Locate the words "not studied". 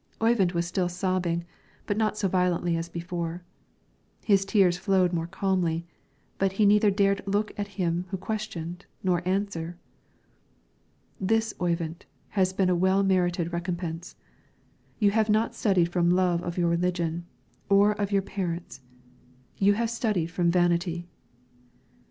15.29-15.89